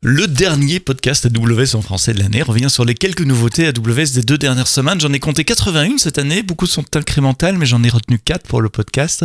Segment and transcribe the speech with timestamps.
[0.00, 4.22] Le dernier podcast AWS en français de l'année revient sur les quelques nouveautés AWS des
[4.22, 5.00] deux dernières semaines.
[5.00, 8.60] J'en ai compté 81 cette année, beaucoup sont incrémentales, mais j'en ai retenu 4 pour
[8.60, 9.24] le podcast.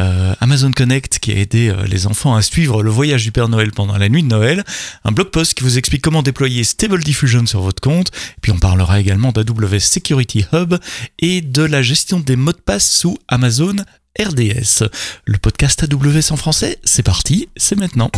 [0.00, 3.48] Euh, Amazon Connect qui a aidé euh, les enfants à suivre le voyage du Père
[3.48, 4.64] Noël pendant la nuit de Noël.
[5.04, 8.10] Un blog post qui vous explique comment déployer Stable Diffusion sur votre compte.
[8.42, 10.74] Puis on parlera également d'AWS Security Hub
[11.20, 13.76] et de la gestion des mots de passe sous Amazon
[14.20, 14.84] RDS.
[15.24, 18.10] Le podcast AWS en français, c'est parti, c'est maintenant.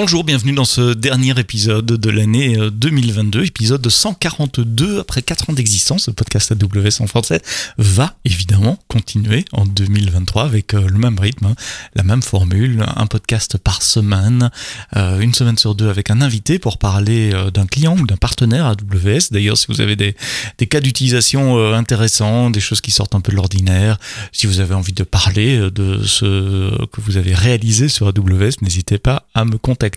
[0.00, 5.52] Bonjour, bienvenue dans ce dernier épisode de l'année 2022, euh, épisode 142 après 4 ans
[5.52, 6.06] d'existence.
[6.06, 7.42] Le podcast AWS en français
[7.78, 11.54] va évidemment continuer en 2023 avec euh, le même rythme, hein,
[11.96, 14.52] la même formule, un podcast par semaine,
[14.96, 18.66] euh, une semaine sur deux avec un invité pour parler d'un client ou d'un partenaire
[18.66, 19.32] AWS.
[19.32, 20.14] D'ailleurs, si vous avez des,
[20.58, 23.98] des cas d'utilisation intéressants, des choses qui sortent un peu de l'ordinaire,
[24.30, 28.98] si vous avez envie de parler de ce que vous avez réalisé sur AWS, n'hésitez
[28.98, 29.87] pas à me contacter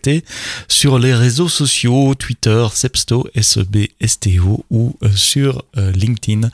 [0.67, 3.87] sur les réseaux sociaux, Twitter, Sepsto, SEB,
[4.69, 6.49] ou euh, sur euh, LinkedIn.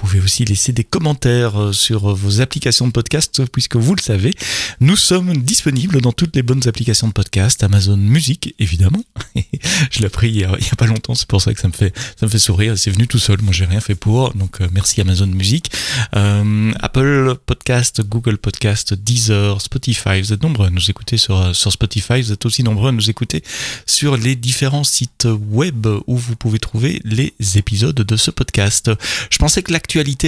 [0.00, 4.32] Pouvez aussi laisser des commentaires euh, sur vos applications de podcast, puisque vous le savez,
[4.80, 9.04] nous sommes disponibles dans toutes les bonnes applications de podcast, Amazon Music évidemment.
[9.90, 11.94] je l'ai appris il y, a, pas longtemps, c'est pour ça que ça me fait
[12.18, 12.78] ça me fait sourire.
[12.78, 15.70] C'est venu tout seul, moi j'ai rien fait pour, donc euh, merci Amazon Music,
[16.16, 20.22] euh, Apple Podcast, Google Podcast, Deezer, Spotify.
[20.22, 22.22] Vous êtes nombreux à nous écouter sur sur Spotify.
[22.22, 23.44] Vous êtes aussi nombreux à nous écouter
[23.84, 28.90] sur les différents sites web où vous pouvez trouver les épisodes de ce podcast.
[29.28, 29.72] Je pensais que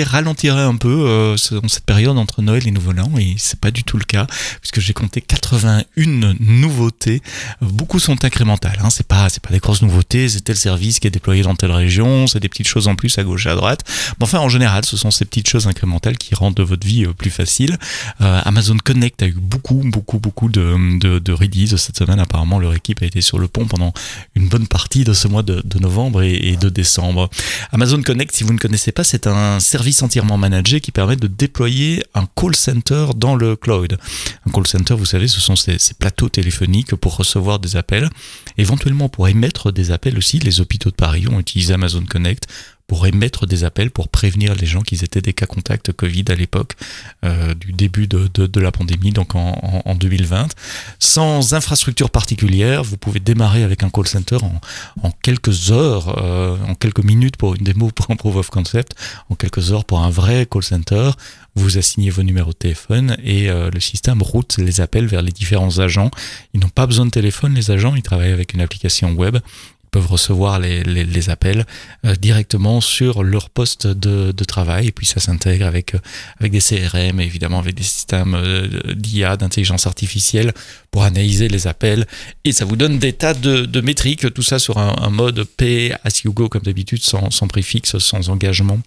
[0.04, 3.84] ralentirait un peu euh, cette période entre Noël et Nouvel An, et c'est pas du
[3.84, 4.26] tout le cas,
[4.60, 7.22] puisque j'ai compté 81 nouveautés.
[7.60, 8.90] Beaucoup sont incrémentales, hein.
[8.90, 11.72] c'est pas c'est pas des grosses nouveautés, c'est tel service qui est déployé dans telle
[11.72, 13.84] région, c'est des petites choses en plus à gauche et à droite.
[14.18, 17.12] Mais enfin, en général, ce sont ces petites choses incrémentales qui rendent votre vie euh,
[17.12, 17.78] plus facile.
[18.20, 22.18] Euh, Amazon Connect a eu beaucoup, beaucoup, beaucoup de, de, releases cette semaine.
[22.18, 23.92] Apparemment, leur équipe a été sur le pont pendant
[24.34, 27.28] une bonne partie de ce mois de, novembre et de décembre.
[27.72, 31.16] Amazon Connect, si vous ne connaissez pas, c'est un un service entièrement managé qui permet
[31.16, 33.98] de déployer un call center dans le cloud.
[34.46, 38.08] Un call center, vous savez, ce sont ces, plateaux téléphoniques pour recevoir des appels,
[38.58, 40.38] éventuellement pour émettre des appels aussi.
[40.38, 42.46] Les hôpitaux de Paris ont utilisé Amazon Connect
[42.92, 46.34] pour émettre des appels pour prévenir les gens qu'ils étaient des cas contacts Covid à
[46.34, 46.74] l'époque
[47.24, 50.48] euh, du début de, de, la pandémie, donc en, en, 2020.
[50.98, 54.60] Sans infrastructure particulière, vous pouvez démarrer avec un call center en,
[55.02, 58.94] en quelques heures, euh, en quelques minutes pour une démo pour un proof of concept,
[59.30, 61.12] en quelques heures pour un vrai call center.
[61.54, 65.32] Vous assignez vos numéros de téléphone et euh, le système route les appels vers les
[65.32, 66.10] différents agents.
[66.52, 69.38] Ils n'ont pas besoin de téléphone, les agents, ils travaillent avec une application web
[69.92, 71.64] peuvent recevoir les, les, les appels
[72.04, 74.88] euh, directement sur leur poste de, de, travail.
[74.88, 75.98] Et puis ça s'intègre avec, euh,
[76.40, 80.52] avec des CRM évidemment avec des systèmes euh, d'IA, d'intelligence artificielle
[80.90, 82.06] pour analyser les appels.
[82.44, 85.44] Et ça vous donne des tas de, de métriques, tout ça sur un, un mode
[85.44, 88.80] pay as you go comme d'habitude sans, sans préfixe, sans engagement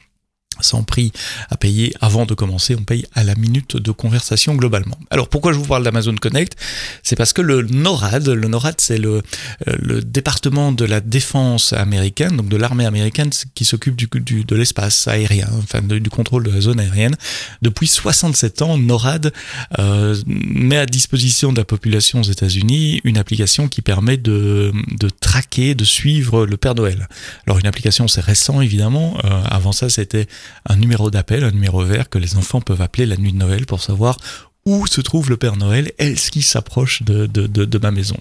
[0.62, 1.12] sans prix
[1.50, 4.98] à payer avant de commencer, on paye à la minute de conversation globalement.
[5.10, 6.56] Alors pourquoi je vous parle d'Amazon Connect?
[7.04, 9.22] C'est parce que le NORAD, le NORAD c'est le,
[9.68, 14.56] euh, le département de la défense américaine, donc de l'armée américaine qui s'occupe du, de
[14.56, 17.16] l'espace aérien, enfin du contrôle de la zone aérienne.
[17.62, 19.34] Depuis 67 ans, NORAD
[19.80, 25.10] euh, met à disposition de la population aux États-Unis une application qui permet de, de
[25.10, 27.08] traquer, de suivre le Père Noël.
[27.46, 30.28] Alors une application c'est récent évidemment, euh, avant ça c'était
[30.68, 33.66] un numéro d'appel, un numéro vert que les enfants peuvent appeler la nuit de Noël
[33.66, 34.18] pour savoir
[34.66, 38.18] où se trouve le Père Noël Est-ce qu'il s'approche de, ma maison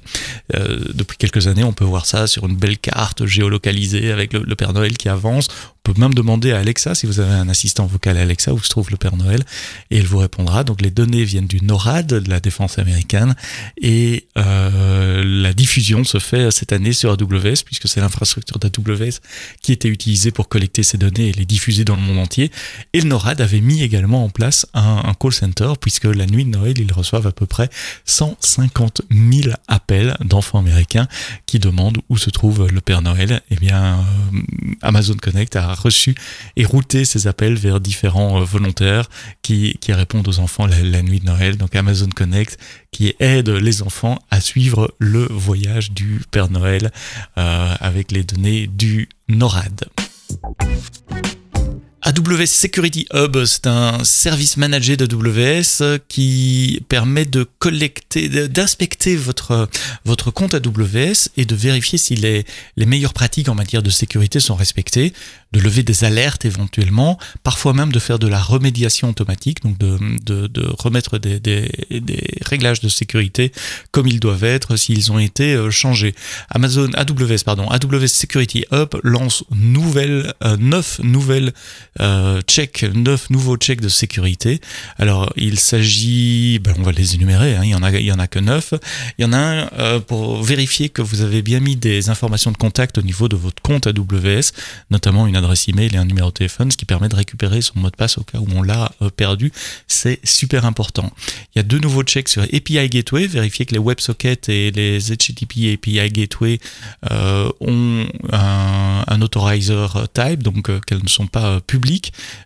[0.54, 4.54] euh, Depuis quelques années, on peut voir ça sur une belle carte géolocalisée avec le,
[4.54, 5.48] Père Noël qui avance.
[5.84, 8.90] Peut même demander à Alexa, si vous avez un assistant vocal Alexa, où se trouve
[8.90, 9.44] le Père Noël,
[9.90, 10.64] et il vous répondra.
[10.64, 13.34] Donc les données viennent du NORAD, de la défense américaine,
[13.76, 19.20] et euh, la diffusion se fait cette année sur AWS, puisque c'est l'infrastructure d'AWS
[19.60, 22.50] qui était utilisée pour collecter ces données et les diffuser dans le monde entier.
[22.94, 26.46] Et le NORAD avait mis également en place un, un call center, puisque la nuit
[26.46, 27.68] de Noël, ils reçoivent à peu près
[28.06, 31.08] 150 000 appels d'enfants américains
[31.44, 33.42] qui demandent où se trouve le Père Noël.
[33.50, 34.38] Eh bien, euh,
[34.80, 36.14] Amazon Connect a reçu
[36.56, 39.08] et routé ces appels vers différents euh, volontaires
[39.42, 41.56] qui, répondent aux enfants la, nuit de Noël.
[41.56, 42.58] Donc Amazon Connect
[42.90, 46.90] qui aide les enfants à suivre le voyage du Père Noël
[47.38, 49.88] euh, avec les données du NORAD.
[52.06, 59.70] AWS Security Hub, c'est un service managé d'AWS qui permet de collecter, d'inspecter votre,
[60.04, 62.44] votre compte AWS et de vérifier si les,
[62.76, 65.14] les meilleures pratiques en matière de sécurité sont respectées,
[65.54, 69.96] de lever des alertes éventuellement, parfois même de faire de la remédiation automatique, donc de,
[70.22, 73.52] de, de remettre des, des, des, réglages de sécurité
[73.92, 76.14] comme ils doivent être s'ils ont été euh, changés.
[76.50, 81.54] Amazon AWS pardon AWS Security Hub lance nouvelle, euh, neuf nouvelles
[82.00, 84.60] euh, check, neuf nouveaux checks de sécurité.
[84.98, 88.12] Alors, il s'agit, ben, on va les énumérer, hein, il, y en a, il y
[88.12, 88.74] en a que neuf.
[89.18, 92.50] Il y en a un euh, pour vérifier que vous avez bien mis des informations
[92.50, 94.52] de contact au niveau de votre compte AWS,
[94.90, 97.78] notamment une adresse email et un numéro de téléphone, ce qui permet de récupérer son
[97.78, 99.52] mot de passe au cas où on l'a euh, perdu.
[99.86, 101.12] C'est super important.
[101.54, 104.98] Il y a deux nouveaux checks sur API Gateway, vérifier que les WebSockets et les
[104.98, 106.58] HTTP API Gateway
[107.10, 111.83] euh, ont un, un authorizer type, donc qu'elles ne sont pas publiques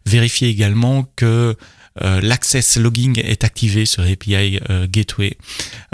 [0.07, 1.57] Vérifiez également que
[2.03, 5.37] euh, l'access logging est activé sur API euh, Gateway.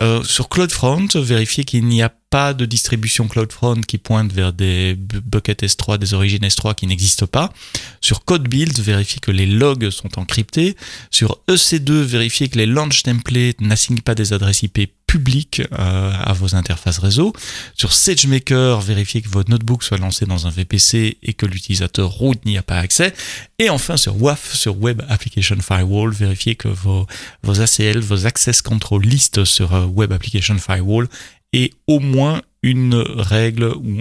[0.01, 4.97] Euh, sur CloudFront, vérifiez qu'il n'y a pas de distribution CloudFront qui pointe vers des
[4.97, 7.53] buckets S3, des origines S3 qui n'existent pas.
[8.01, 10.77] Sur CodeBuild, vérifiez que les logs sont encryptés.
[11.11, 16.55] Sur EC2, vérifiez que les launch templates n'assignent pas des adresses IP euh, à vos
[16.55, 17.33] interfaces réseau.
[17.75, 22.37] Sur SageMaker, vérifiez que votre notebook soit lancé dans un VPC et que l'utilisateur root
[22.45, 23.15] n'y a pas accès.
[23.59, 27.07] Et enfin sur WAF, sur Web Application Firewall, vérifiez que vos,
[27.45, 31.09] ACL, vos Access Control List sur euh, Web Application Firewall
[31.53, 33.93] et au moins une règle ou,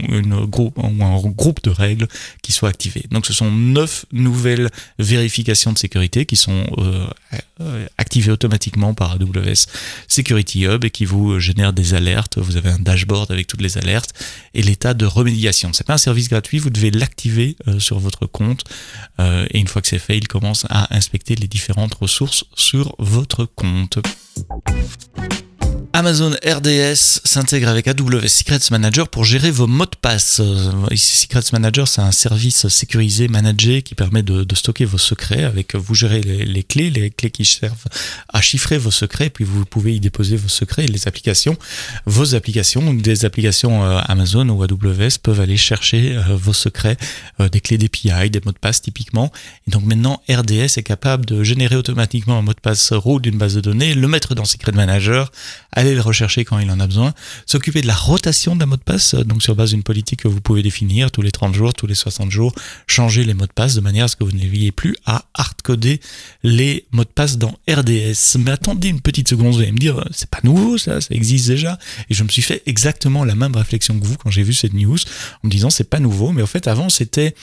[1.03, 2.07] un groupe de règles
[2.41, 3.03] qui soit activé.
[3.11, 4.69] Donc ce sont neuf nouvelles
[4.99, 7.05] vérifications de sécurité qui sont euh,
[7.59, 9.67] euh, activées automatiquement par AWS
[10.07, 12.37] Security Hub et qui vous génèrent des alertes.
[12.37, 14.13] Vous avez un dashboard avec toutes les alertes
[14.53, 15.71] et l'état de remédiation.
[15.73, 18.63] C'est pas un service gratuit, vous devez l'activer euh, sur votre compte
[19.19, 23.45] et une fois que c'est fait, il commence à inspecter les différentes ressources sur votre
[23.45, 23.99] compte.
[26.05, 30.41] Amazon RDS s'intègre avec AWS Secrets Manager pour gérer vos mots de passe.
[30.41, 35.45] Euh, Secrets Manager, c'est un service sécurisé, managé, qui permet de, stocker vos secrets.
[35.45, 37.85] Avec vous gérez les, clés, les clés qui servent
[38.27, 40.83] à chiffrer vos secrets, puis vous pouvez y déposer vos secrets.
[40.83, 41.55] Et les applications,
[42.05, 46.97] vos applications, des applications euh, Amazon ou AWS peuvent aller chercher euh, vos secrets,
[47.39, 49.31] des clés d'API, des mots de passe typiquement.
[49.69, 53.37] Et donc maintenant, RDS est capable de générer automatiquement un mot de passe root d'une
[53.37, 55.31] base de données, le mettre dans Secret Manager,
[55.71, 57.13] aller le rechercher quand il en a besoin,
[57.45, 60.41] s'occuper de la rotation d'un mot de passe, donc sur base d'une politique que vous
[60.41, 62.53] pouvez définir tous les 30 jours, tous les 60 jours,
[62.87, 65.99] changer les mots de passe de manière à ce que vous n'ayez plus à hardcoder
[66.43, 68.37] les mots de passe dans RDS.
[68.39, 71.47] Mais attendez une petite seconde, vous allez me dire, c'est pas nouveau ça, ça existe
[71.47, 71.77] déjà.
[72.09, 74.73] Et je me suis fait exactement la même réflexion que vous quand j'ai vu cette
[74.73, 74.97] news,
[75.43, 77.35] en me disant c'est pas nouveau, mais en fait avant c'était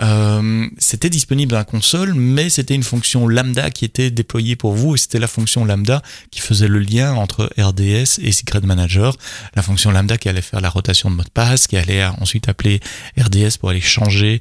[0.00, 4.74] euh, c'était disponible dans la console, mais c'était une fonction lambda qui était déployée pour
[4.74, 9.16] vous, et c'était la fonction lambda qui faisait le lien entre RDS et Secret Manager,
[9.54, 12.48] la fonction lambda qui allait faire la rotation de mot de passe, qui allait ensuite
[12.48, 12.80] appeler
[13.18, 14.40] RDS pour aller changer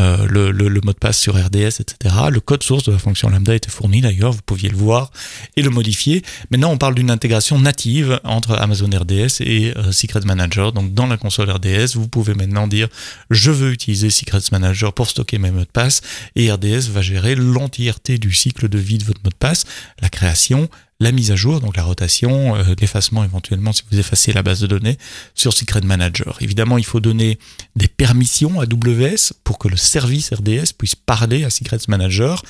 [0.00, 2.14] euh, le, mot de passe sur RDS, etc.
[2.30, 5.10] Le code source de la fonction lambda était fourni d'ailleurs, vous pouviez le voir
[5.56, 6.22] et le modifier.
[6.50, 10.72] Maintenant, on parle d'une intégration native entre Amazon RDS et euh, Secret Manager.
[10.72, 12.88] Donc, dans la console RDS, vous pouvez maintenant dire
[13.30, 16.00] je veux utiliser Secret Manager pour stocker mes mots de passe
[16.34, 19.64] et RDS va gérer l'entièreté du cycle de vie de votre mot de passe,
[20.00, 20.68] la création,
[21.04, 24.60] la mise à jour, donc la rotation, euh, l'effacement éventuellement si vous effacez la base
[24.60, 24.96] de données
[25.34, 26.36] sur Secret Manager.
[26.40, 27.38] Évidemment, il faut donner
[27.76, 32.42] des permissions à AWS pour que le service RDS puisse parler à Secret Manager.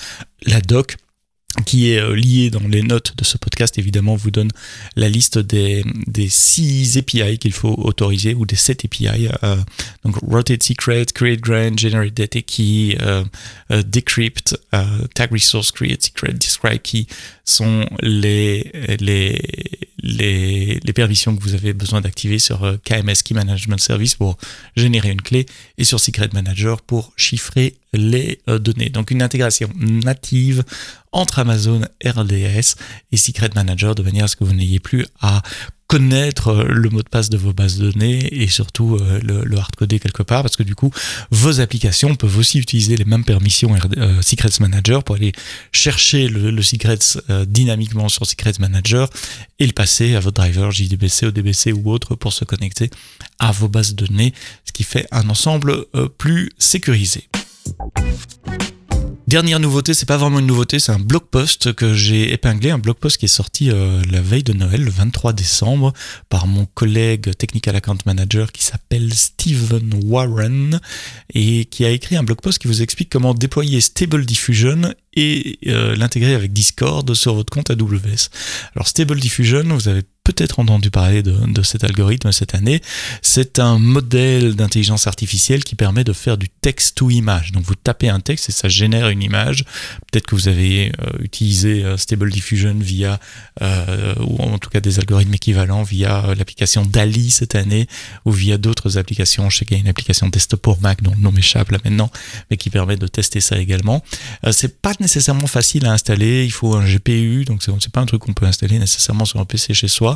[0.47, 0.97] La doc
[1.67, 4.51] qui est euh, lié dans les notes de ce podcast, évidemment, vous donne
[4.97, 5.85] la liste des,
[6.29, 9.29] six API qu'il faut autoriser ou des sept API.
[9.43, 9.57] Euh,
[10.05, 12.97] donc, Rotate Secret, Create Grant, Generate Data Key,
[13.71, 14.57] Decrypt,
[15.15, 17.07] Tag Resource, Create Secret, Describe Key
[17.45, 18.71] sont les,
[19.01, 19.41] les,
[19.99, 24.37] les, les permissions que vous avez besoin d'activer sur KMS Key Management Service pour
[24.77, 25.47] générer une clé
[25.79, 28.89] et sur Secret Manager pour chiffrer les données.
[28.89, 30.65] Donc, une intégration native
[31.13, 32.77] entre Amazon RDS
[33.13, 35.43] et Secret Manager de manière à ce que vous n'ayez plus à
[35.87, 39.99] connaître le mot de passe de vos bases de données et surtout euh, le, hardcoder
[39.99, 40.91] quelque part parce que du coup
[41.31, 45.33] vos applications peuvent aussi utiliser les mêmes permissions euh, Secrets Manager pour aller
[45.73, 46.99] chercher le, Secrets
[47.31, 49.09] euh, dynamiquement sur Secrets Manager
[49.59, 52.91] et le passer à votre driver JDBC, ODBC ou autre pour se connecter
[53.39, 54.33] à vos bases de données,
[54.65, 55.87] ce qui fait un ensemble
[56.19, 57.29] plus sécurisé.
[59.27, 62.79] Dernière nouveauté, c'est pas vraiment une nouveauté, c'est un blog post que j'ai épinglé, un
[62.79, 65.95] blog post qui est sorti euh, la veille de Noël, le 23 décembre,
[66.29, 70.79] par mon collègue Technical Account Manager qui s'appelle Steven Warren
[71.33, 75.59] et qui a écrit un blog post qui vous explique comment déployer Stable Diffusion et
[75.69, 78.29] euh, l'intégrer avec Discord sur votre compte AWS.
[78.77, 82.81] Alors Stable Diffusion, vous avez peut-être entendu parler de, cet algorithme cette année.
[83.23, 87.53] C'est un modèle d'intelligence artificielle qui permet de faire du texte to image.
[87.53, 89.65] Donc vous tapez un texte et ça génère une image.
[90.11, 93.21] Peut-être que vous avez euh, utilisé euh, Stable Diffusion via,
[93.63, 97.87] euh, ou en tout cas des algorithmes équivalents via l'application DALI cette année,
[98.25, 99.51] ou via d'autres applications.
[99.51, 101.79] Je sais qu'il y a une application desktop pour Mac dont le nom m'échappe là
[101.85, 102.11] maintenant,
[102.51, 104.03] mais qui permet de tester ça également.
[104.47, 106.45] Euh, c'est pas nécessairement facile à installer.
[106.45, 109.45] Il faut un GPU, donc c'est pas un truc qu'on peut installer nécessairement sur un
[109.45, 110.14] PC chez soi.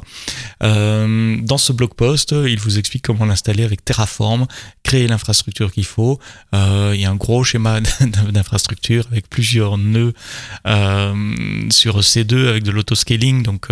[0.63, 4.47] Euh, dans ce blog post, il vous explique comment l'installer avec Terraform,
[4.83, 6.19] créer l'infrastructure qu'il faut.
[6.55, 7.81] Euh, il y a un gros schéma
[8.33, 10.13] d'infrastructure avec plusieurs nœuds
[10.67, 11.15] euh,
[11.71, 13.69] sur C2 avec de l'autoscaling, donc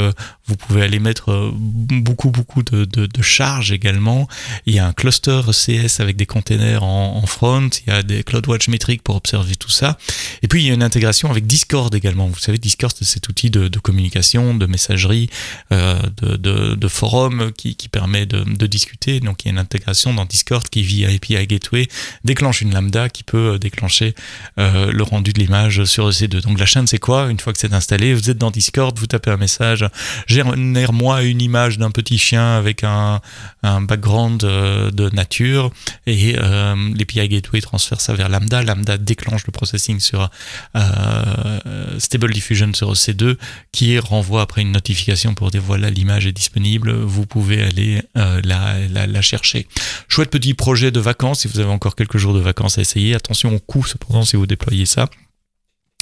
[0.47, 4.29] vous pouvez aller mettre beaucoup beaucoup de, charges également.
[4.67, 8.23] Il y a un cluster CS avec des containers en, front, il y a des
[8.23, 9.99] CloudWatch métriques pour observer tout ça.
[10.43, 12.27] Et puis il y a une intégration avec Discord également.
[12.29, 15.29] Vous savez, Discord c'est cet outil de, de communication, de messagerie,
[15.73, 19.21] euh, de, de, forum qui, permet de, discuter.
[19.21, 21.89] Donc il y a une intégration dans Discord qui via API Gateway
[22.25, 24.15] déclenche une lambda qui peut euh, déclencher
[24.59, 26.43] euh, le rendu de l'image sur EC2.
[26.43, 27.29] Donc la chaîne c'est quoi?
[27.31, 29.87] Une fois que c'est installé, vous êtes dans Discord, vous tapez un message,
[30.27, 33.21] génère-moi une image d'un petit chien avec un,
[33.63, 35.71] un background euh, de nature
[36.07, 38.63] et euh, l'API Gateway transfère ça vers lambda.
[38.63, 40.31] Lambda déclenche le processing sur
[41.99, 43.37] Stable Diffusion sur EC2
[43.73, 49.07] qui renvoie après une notification pour dire voilà est disponible, vous pouvez aller euh, la,
[49.07, 49.67] la, chercher.
[50.09, 53.15] Chouette petit projet de vacances, si vous avez encore quelques jours de vacances à essayer.
[53.15, 55.09] Attention au coût cependant si vous déployez ça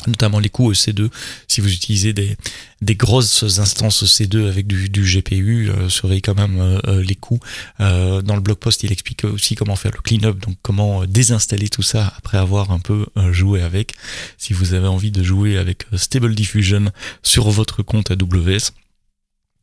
[0.06, 1.08] notamment les coûts EC2,
[1.49, 2.37] si vous utilisez des,
[2.82, 7.40] des grosses instances EC2 avec du, GPU, euh, surveillez quand même euh, les coûts.
[7.78, 11.80] Dans le blog post, il explique aussi comment faire le clean-up, donc comment désinstaller tout
[11.82, 13.94] ça après avoir un peu joué avec.
[14.37, 16.90] Si vous avez envie de jouer avec Stable Diffusion
[17.23, 18.73] sur votre compte AWS,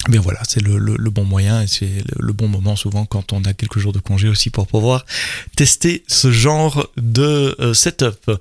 [0.09, 3.43] mais voilà, c'est le, le, bon moyen et c'est le, bon moment souvent quand on
[3.43, 5.05] a quelques jours de congé aussi pour pouvoir
[5.55, 8.31] tester ce genre de euh, setup.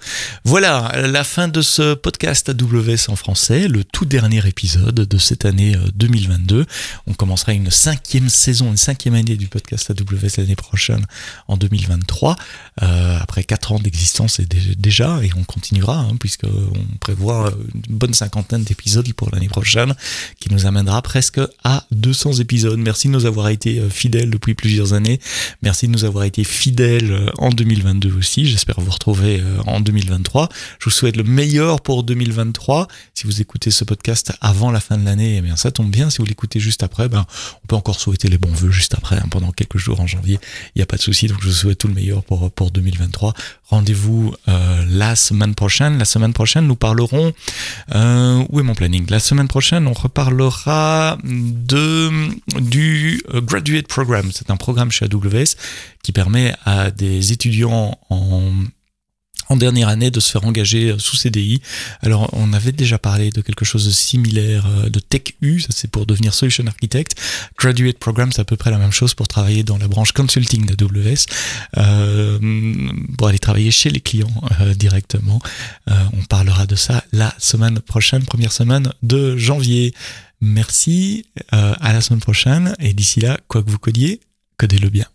[0.45, 5.45] Voilà, la fin de ce podcast AWS en français, le tout dernier épisode de cette
[5.45, 6.65] année 2022.
[7.07, 11.05] On commencera une cinquième saison, une cinquième année du podcast AWS l'année prochaine
[11.47, 12.37] en 2023,
[12.83, 18.65] euh, après quatre ans d'existence déjà, et on continuera hein, puisqu'on prévoit une bonne cinquantaine
[18.65, 19.95] d'épisodes pour l'année prochaine
[20.39, 22.79] qui nous amènera presque à 200 épisodes.
[22.79, 25.21] Merci de nous avoir été euh, fidèles depuis plusieurs années.
[25.63, 28.47] Merci de nous avoir été fidèles euh, en 2022 aussi.
[28.47, 30.49] J'espère vous retrouver euh, en 2023.
[30.79, 32.89] Je vous souhaite le meilleur pour 2023.
[33.15, 36.11] Si vous écoutez ce podcast avant la fin de l'année, eh bien ça tombe bien.
[36.11, 37.27] Si vous l'écoutez juste après, ben
[37.63, 40.39] on peut encore souhaiter les bons vœux juste après, hein, pendant quelques jours en janvier.
[40.75, 41.27] Il n'y a pas de souci.
[41.27, 43.35] Donc je vous souhaite tout le meilleur pour pour 2023.
[43.69, 45.99] Rendez-vous euh, la semaine prochaine.
[45.99, 47.33] La semaine prochaine, nous parlerons.
[47.93, 49.07] Où est mon planning?
[49.11, 52.11] La semaine prochaine, on reparlera de
[52.61, 54.31] du Graduate Program.
[54.33, 55.57] C'est un programme chez AWS
[56.03, 57.99] qui permet à des étudiants
[59.51, 61.61] en dernière année de se faire engager sous CDI.
[62.03, 66.07] Alors on avait déjà parlé de quelque chose de similaire de TechU, ça c'est pour
[66.07, 67.21] devenir solution architect.
[67.59, 70.67] Graduate Program c'est à peu près la même chose pour travailler dans la branche consulting
[70.67, 71.27] d'AWS,
[71.79, 72.39] euh,
[73.19, 75.41] pour aller travailler chez les clients euh, directement.
[75.91, 79.93] Euh, on parlera de ça la semaine prochaine, première semaine de janvier.
[80.41, 84.21] Merci, à la semaine prochaine et d'ici là, quoi que vous codiez,
[84.57, 85.07] codez-le bien.